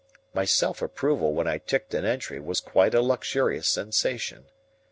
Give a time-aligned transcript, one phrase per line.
[0.33, 4.47] My self approval when I ticked an entry was quite a luxurious sensation.